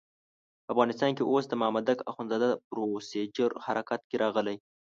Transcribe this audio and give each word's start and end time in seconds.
په 0.65 0.69
افغانستان 0.73 1.11
کې 1.17 1.23
اوس 1.31 1.45
د 1.47 1.53
مامدک 1.61 1.99
اخندزاده 2.11 2.49
پروسیجر 2.69 3.49
حرکت 3.65 4.01
کې 4.09 4.15
راغلی. 4.23 4.57